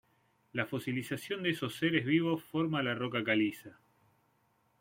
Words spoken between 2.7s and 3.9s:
la roca caliza.